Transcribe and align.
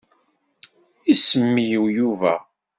Isem-iw 1.13 1.83
Yuba. 1.95 2.35